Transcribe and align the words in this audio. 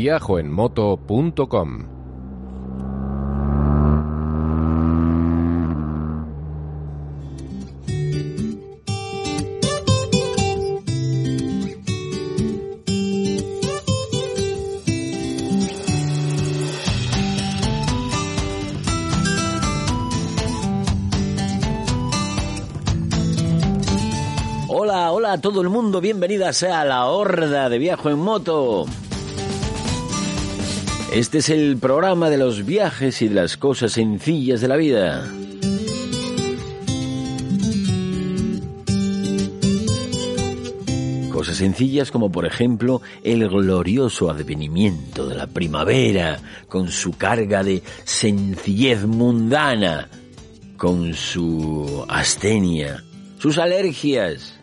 viajoenmoto.com 0.00 1.84
Hola, 24.68 25.12
hola 25.12 25.40
todo 25.42 25.60
el 25.60 25.68
mundo, 25.68 26.00
bienvenidas 26.00 26.62
a 26.62 26.86
la 26.86 27.04
horda 27.04 27.68
de 27.68 27.78
Viajo 27.78 28.08
en 28.08 28.18
Moto. 28.18 28.86
Este 31.12 31.38
es 31.38 31.48
el 31.48 31.76
programa 31.76 32.30
de 32.30 32.38
los 32.38 32.64
viajes 32.64 33.20
y 33.20 33.26
de 33.26 33.34
las 33.34 33.56
cosas 33.56 33.92
sencillas 33.92 34.60
de 34.60 34.68
la 34.68 34.76
vida. 34.76 35.28
Cosas 41.32 41.56
sencillas 41.56 42.12
como 42.12 42.30
por 42.30 42.46
ejemplo 42.46 43.02
el 43.24 43.48
glorioso 43.48 44.30
advenimiento 44.30 45.26
de 45.26 45.34
la 45.34 45.48
primavera 45.48 46.38
con 46.68 46.92
su 46.92 47.10
carga 47.16 47.64
de 47.64 47.82
sencillez 48.04 49.04
mundana, 49.04 50.08
con 50.76 51.12
su 51.14 52.04
astenia, 52.08 53.02
sus 53.38 53.58
alergias 53.58 54.54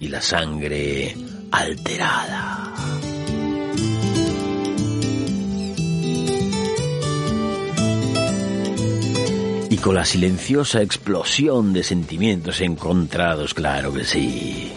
y 0.00 0.08
la 0.08 0.22
sangre 0.22 1.14
alterada. 1.50 2.99
Con 9.80 9.94
la 9.94 10.04
silenciosa 10.04 10.82
explosión 10.82 11.72
de 11.72 11.82
sentimientos 11.82 12.60
encontrados, 12.60 13.54
claro 13.54 13.92
que 13.92 14.04
sí. 14.04 14.72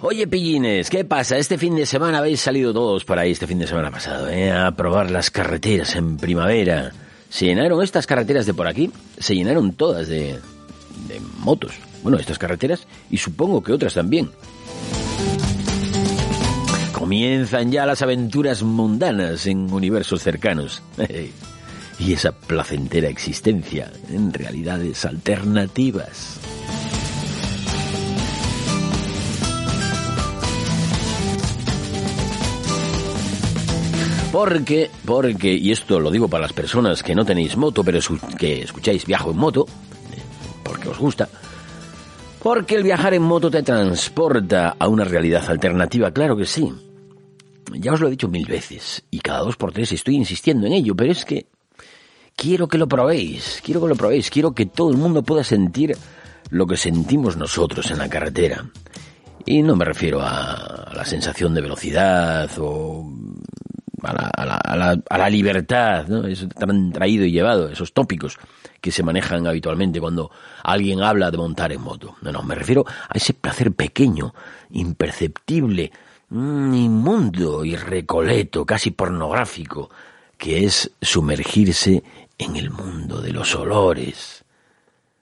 Oye, 0.00 0.26
pillines, 0.26 0.90
¿qué 0.90 1.04
pasa? 1.04 1.36
Este 1.36 1.58
fin 1.58 1.76
de 1.76 1.86
semana 1.86 2.18
habéis 2.18 2.40
salido 2.40 2.72
todos 2.72 3.04
por 3.04 3.18
ahí, 3.18 3.32
este 3.32 3.46
fin 3.46 3.58
de 3.58 3.66
semana 3.66 3.90
pasado, 3.90 4.28
¿eh? 4.28 4.52
a 4.52 4.70
probar 4.72 5.10
las 5.10 5.30
carreteras 5.30 5.94
en 5.96 6.16
primavera. 6.16 6.92
Se 7.28 7.46
llenaron 7.46 7.82
estas 7.82 8.06
carreteras 8.06 8.46
de 8.46 8.54
por 8.54 8.66
aquí, 8.66 8.90
se 9.18 9.34
llenaron 9.34 9.72
todas 9.72 10.08
de, 10.08 10.38
de 11.08 11.20
motos. 11.38 11.74
Bueno, 12.02 12.18
estas 12.18 12.38
carreteras 12.38 12.86
y 13.10 13.18
supongo 13.18 13.62
que 13.62 13.72
otras 13.72 13.94
también. 13.94 14.30
Comienzan 17.06 17.70
ya 17.70 17.86
las 17.86 18.02
aventuras 18.02 18.64
mundanas 18.64 19.46
en 19.46 19.72
universos 19.72 20.24
cercanos. 20.24 20.82
y 22.00 22.12
esa 22.12 22.32
placentera 22.32 23.08
existencia 23.08 23.92
en 24.10 24.32
realidades 24.32 25.04
alternativas. 25.04 26.40
Porque, 34.32 34.90
porque, 35.04 35.54
y 35.54 35.70
esto 35.70 36.00
lo 36.00 36.10
digo 36.10 36.26
para 36.26 36.42
las 36.42 36.52
personas 36.52 37.04
que 37.04 37.14
no 37.14 37.24
tenéis 37.24 37.56
moto, 37.56 37.84
pero 37.84 38.00
que 38.36 38.62
escucháis 38.62 39.06
viajo 39.06 39.30
en 39.30 39.36
moto, 39.36 39.64
porque 40.64 40.88
os 40.88 40.98
gusta, 40.98 41.28
porque 42.42 42.74
el 42.74 42.82
viajar 42.82 43.14
en 43.14 43.22
moto 43.22 43.48
te 43.48 43.62
transporta 43.62 44.74
a 44.76 44.88
una 44.88 45.04
realidad 45.04 45.48
alternativa, 45.48 46.10
claro 46.10 46.36
que 46.36 46.46
sí. 46.46 46.68
Ya 47.72 47.92
os 47.92 48.00
lo 48.00 48.08
he 48.08 48.10
dicho 48.10 48.28
mil 48.28 48.46
veces, 48.46 49.04
y 49.10 49.20
cada 49.20 49.40
dos 49.40 49.56
por 49.56 49.72
tres 49.72 49.92
estoy 49.92 50.16
insistiendo 50.16 50.66
en 50.66 50.72
ello, 50.72 50.94
pero 50.94 51.12
es 51.12 51.24
que 51.24 51.46
quiero 52.36 52.68
que 52.68 52.78
lo 52.78 52.86
probéis, 52.86 53.60
quiero 53.64 53.80
que 53.80 53.88
lo 53.88 53.96
probéis, 53.96 54.30
quiero 54.30 54.54
que 54.54 54.66
todo 54.66 54.90
el 54.90 54.96
mundo 54.96 55.22
pueda 55.22 55.42
sentir 55.42 55.96
lo 56.50 56.66
que 56.66 56.76
sentimos 56.76 57.36
nosotros 57.36 57.90
en 57.90 57.98
la 57.98 58.08
carretera. 58.08 58.70
Y 59.44 59.62
no 59.62 59.76
me 59.76 59.84
refiero 59.84 60.20
a 60.22 60.92
la 60.94 61.04
sensación 61.04 61.54
de 61.54 61.60
velocidad 61.60 62.50
o 62.58 63.08
a 64.02 64.12
la, 64.12 64.56
a 64.58 64.76
la, 64.76 65.02
a 65.08 65.18
la, 65.18 65.30
libertad, 65.30 66.06
¿no? 66.08 66.26
Eso 66.26 66.48
tan 66.48 66.92
traído 66.92 67.24
y 67.24 67.32
llevado, 67.32 67.68
esos 67.68 67.92
tópicos 67.92 68.38
que 68.80 68.90
se 68.92 69.02
manejan 69.02 69.46
habitualmente 69.46 70.00
cuando 70.00 70.30
alguien 70.62 71.02
habla 71.02 71.30
de 71.30 71.38
montar 71.38 71.72
en 71.72 71.80
moto. 71.80 72.16
No, 72.22 72.32
no, 72.32 72.42
me 72.42 72.54
refiero 72.54 72.84
a 72.86 73.16
ese 73.16 73.34
placer 73.34 73.72
pequeño, 73.72 74.34
imperceptible, 74.70 75.92
inmundo 76.30 77.64
y 77.64 77.76
recoleto, 77.76 78.64
casi 78.64 78.90
pornográfico, 78.90 79.90
que 80.36 80.64
es 80.64 80.90
sumergirse 81.00 82.02
en 82.38 82.56
el 82.56 82.70
mundo 82.70 83.20
de 83.20 83.32
los 83.32 83.54
olores. 83.54 84.44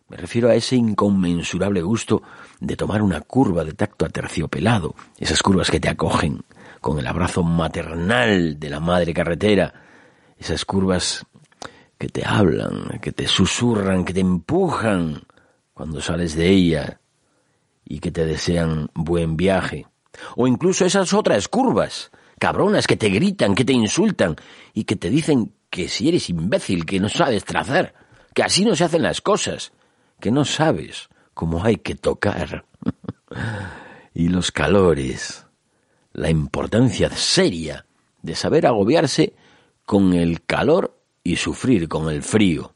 Me 0.09 0.17
refiero 0.17 0.49
a 0.49 0.55
ese 0.55 0.77
inconmensurable 0.77 1.83
gusto 1.83 2.23
de 2.61 2.77
tomar 2.77 3.03
una 3.03 3.21
curva 3.21 3.65
de 3.65 3.73
tacto 3.73 4.05
aterciopelado, 4.05 4.95
esas 5.19 5.43
curvas 5.43 5.71
que 5.71 5.81
te 5.81 5.89
acogen 5.89 6.43
con 6.81 6.99
el 6.99 7.07
abrazo 7.07 7.43
maternal 7.43 8.59
de 8.61 8.71
la 8.71 8.81
madre 8.81 9.15
carretera, 9.15 9.73
esas 10.39 10.65
curvas 10.65 11.25
que 11.97 12.09
te 12.09 12.25
hablan, 12.27 12.99
que 13.01 13.13
te 13.13 13.27
susurran, 13.27 14.05
que 14.05 14.13
te 14.13 14.21
empujan 14.21 15.23
cuando 15.73 16.01
sales 16.01 16.35
de 16.35 16.49
ella 16.51 17.01
y 17.85 18.01
que 18.01 18.11
te 18.11 18.27
desean 18.27 18.91
buen 18.95 19.37
viaje. 19.37 19.87
O 20.37 20.47
incluso 20.47 20.85
esas 20.85 21.13
otras 21.13 21.49
curvas, 21.49 22.11
cabronas, 22.39 22.87
que 22.87 22.97
te 22.97 23.09
gritan, 23.09 23.55
que 23.55 23.65
te 23.65 23.73
insultan 23.73 24.37
y 24.73 24.85
que 24.85 24.97
te 24.97 25.11
dicen 25.11 25.53
que 25.71 25.89
si 25.89 26.09
eres 26.09 26.31
imbécil, 26.31 26.87
que 26.87 27.01
no 27.01 27.09
sabes 27.09 27.45
trazar, 27.45 27.95
que 28.35 28.43
así 28.43 28.65
no 28.65 28.77
se 28.77 28.85
hacen 28.85 29.03
las 29.03 29.21
cosas, 29.21 29.73
que 30.21 30.31
no 30.31 30.45
sabes 30.45 31.09
cómo 31.35 31.65
hay 31.65 31.77
que 31.77 31.95
tocar. 31.95 32.65
y 34.15 34.29
los 34.29 34.53
calores, 34.53 35.47
la 36.13 36.31
importancia 36.31 37.11
seria 37.11 37.87
de 38.23 38.35
saber 38.35 38.67
agobiarse 38.67 39.35
con 39.85 40.15
el 40.15 40.45
calor 40.45 40.99
y 41.23 41.37
sufrir 41.37 41.89
con 41.89 42.09
el 42.09 42.23
frío. 42.23 42.75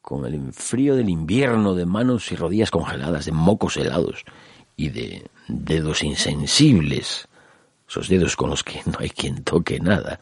Con 0.00 0.24
el 0.24 0.52
frío 0.52 0.96
del 0.96 1.10
invierno 1.10 1.74
de 1.74 1.86
manos 1.86 2.32
y 2.32 2.36
rodillas 2.36 2.70
congeladas, 2.70 3.26
de 3.26 3.32
mocos 3.32 3.76
helados 3.76 4.24
y 4.78 4.88
de 4.90 5.28
dedos 5.48 6.02
insensibles, 6.02 7.28
esos 7.86 8.08
dedos 8.08 8.36
con 8.36 8.48
los 8.48 8.62
que 8.64 8.80
no 8.86 8.94
hay 9.00 9.10
quien 9.10 9.42
toque 9.44 9.78
nada. 9.80 10.20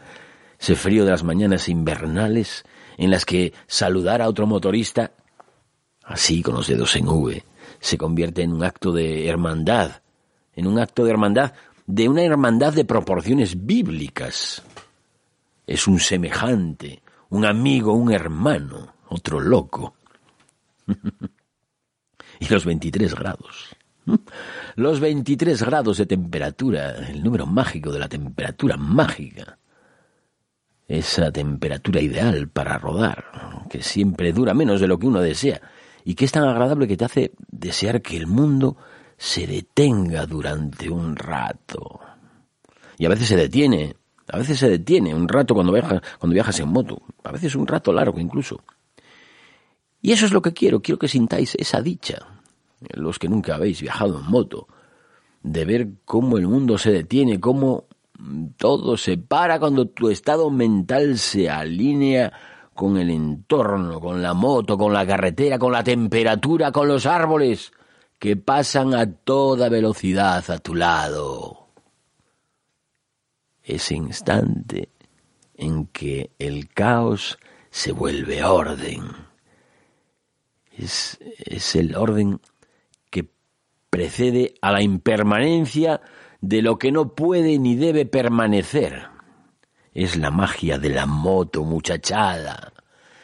Ese 0.58 0.74
frío 0.74 1.04
de 1.04 1.10
las 1.12 1.22
mañanas 1.22 1.68
invernales 1.68 2.64
en 2.96 3.10
las 3.10 3.24
que 3.24 3.52
saludar 3.68 4.22
a 4.22 4.28
otro 4.28 4.46
motorista, 4.46 5.12
así 6.02 6.42
con 6.42 6.54
los 6.54 6.66
dedos 6.66 6.96
en 6.96 7.06
V, 7.06 7.44
se 7.78 7.98
convierte 7.98 8.42
en 8.42 8.52
un 8.54 8.64
acto 8.64 8.90
de 8.90 9.28
hermandad, 9.28 10.00
en 10.54 10.66
un 10.66 10.78
acto 10.78 11.04
de 11.04 11.10
hermandad 11.10 11.52
de 11.86 12.08
una 12.08 12.22
hermandad 12.22 12.72
de 12.72 12.86
proporciones 12.86 13.66
bíblicas. 13.66 14.62
Es 15.66 15.86
un 15.86 16.00
semejante, 16.00 17.02
un 17.28 17.44
amigo, 17.44 17.92
un 17.92 18.10
hermano, 18.10 18.94
otro 19.08 19.38
loco. 19.38 19.94
y 22.40 22.48
los 22.48 22.64
23 22.64 23.14
grados. 23.14 23.75
Los 24.76 25.00
23 25.00 25.62
grados 25.62 25.98
de 25.98 26.06
temperatura, 26.06 27.08
el 27.08 27.22
número 27.22 27.46
mágico 27.46 27.92
de 27.92 27.98
la 27.98 28.08
temperatura 28.08 28.76
mágica. 28.76 29.58
esa 30.88 31.32
temperatura 31.32 32.00
ideal 32.00 32.48
para 32.48 32.78
rodar, 32.78 33.66
que 33.68 33.82
siempre 33.82 34.32
dura 34.32 34.54
menos 34.54 34.80
de 34.80 34.86
lo 34.86 34.98
que 34.98 35.08
uno 35.08 35.20
desea, 35.20 35.60
y 36.04 36.14
que 36.14 36.24
es 36.24 36.32
tan 36.32 36.44
agradable 36.44 36.86
que 36.86 36.96
te 36.96 37.04
hace 37.04 37.32
desear 37.48 38.00
que 38.00 38.16
el 38.16 38.28
mundo 38.28 38.76
se 39.16 39.48
detenga 39.48 40.26
durante 40.26 40.88
un 40.88 41.16
rato. 41.16 42.00
Y 42.98 43.04
a 43.04 43.08
veces 43.08 43.26
se 43.26 43.36
detiene, 43.36 43.96
a 44.28 44.38
veces 44.38 44.60
se 44.60 44.70
detiene 44.70 45.12
un 45.12 45.26
rato 45.26 45.54
cuando 45.54 45.72
viajas, 45.72 46.00
cuando 46.20 46.34
viajas 46.34 46.60
en 46.60 46.68
moto, 46.68 47.02
a 47.24 47.32
veces 47.32 47.56
un 47.56 47.66
rato 47.66 47.92
largo 47.92 48.20
incluso. 48.20 48.62
Y 50.00 50.12
eso 50.12 50.26
es 50.26 50.32
lo 50.32 50.40
que 50.40 50.52
quiero, 50.52 50.80
quiero 50.80 51.00
que 51.00 51.08
sintáis 51.08 51.56
esa 51.56 51.80
dicha, 51.80 52.35
los 52.80 53.18
que 53.18 53.28
nunca 53.28 53.54
habéis 53.54 53.80
viajado 53.80 54.18
en 54.18 54.26
moto, 54.26 54.68
de 55.42 55.64
ver 55.64 55.88
cómo 56.04 56.38
el 56.38 56.46
mundo 56.46 56.78
se 56.78 56.90
detiene, 56.90 57.40
cómo 57.40 57.84
todo 58.56 58.96
se 58.96 59.18
para 59.18 59.58
cuando 59.58 59.88
tu 59.88 60.08
estado 60.08 60.50
mental 60.50 61.18
se 61.18 61.50
alinea 61.50 62.32
con 62.74 62.98
el 62.98 63.10
entorno, 63.10 64.00
con 64.00 64.22
la 64.22 64.34
moto, 64.34 64.76
con 64.76 64.92
la 64.92 65.06
carretera, 65.06 65.58
con 65.58 65.72
la 65.72 65.84
temperatura, 65.84 66.72
con 66.72 66.88
los 66.88 67.06
árboles 67.06 67.72
que 68.18 68.36
pasan 68.36 68.94
a 68.94 69.10
toda 69.10 69.68
velocidad 69.68 70.48
a 70.50 70.58
tu 70.58 70.74
lado. 70.74 71.68
Ese 73.62 73.94
instante 73.94 74.90
en 75.54 75.86
que 75.86 76.30
el 76.38 76.68
caos 76.68 77.38
se 77.70 77.92
vuelve 77.92 78.44
orden. 78.44 79.02
Es, 80.76 81.18
es 81.38 81.74
el 81.76 81.96
orden 81.96 82.40
precede 83.96 84.52
a 84.60 84.72
la 84.72 84.82
impermanencia 84.82 86.02
de 86.42 86.60
lo 86.60 86.76
que 86.78 86.92
no 86.92 87.14
puede 87.14 87.58
ni 87.58 87.76
debe 87.76 88.04
permanecer. 88.04 89.08
Es 89.94 90.18
la 90.18 90.30
magia 90.30 90.78
de 90.78 90.90
la 90.90 91.06
moto 91.06 91.64
muchachada. 91.64 92.74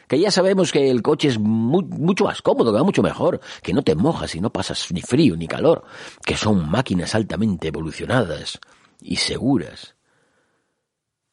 Que 0.08 0.18
ya 0.18 0.30
sabemos 0.30 0.72
que 0.72 0.90
el 0.90 1.02
coche 1.02 1.28
es 1.28 1.38
mucho 1.38 2.24
más 2.24 2.40
cómodo, 2.40 2.72
que 2.72 2.78
va 2.78 2.84
mucho 2.84 3.02
mejor, 3.02 3.38
que 3.62 3.74
no 3.74 3.82
te 3.82 3.94
mojas 3.94 4.34
y 4.34 4.40
no 4.40 4.50
pasas 4.50 4.90
ni 4.92 5.02
frío 5.02 5.36
ni 5.36 5.46
calor, 5.46 5.84
que 6.24 6.38
son 6.38 6.70
máquinas 6.70 7.14
altamente 7.14 7.68
evolucionadas 7.68 8.58
y 8.98 9.16
seguras. 9.16 9.94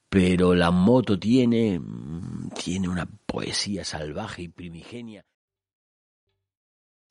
Pero 0.10 0.54
la 0.54 0.72
moto 0.72 1.18
tiene 1.18 1.80
tiene 2.62 2.90
una 2.90 3.08
poesía 3.26 3.86
salvaje 3.86 4.42
y 4.42 4.48
primigenia. 4.50 5.24